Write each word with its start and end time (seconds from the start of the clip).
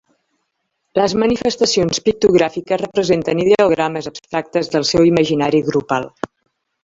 Les 0.99 1.13
manifestacions 1.23 1.99
pictogràfiques 2.07 2.81
representen 2.83 3.43
ideogrames 3.45 4.09
abstractes 4.13 4.73
del 4.77 4.87
seu 4.93 5.05
imaginari 5.11 5.61
grupal. 5.71 6.09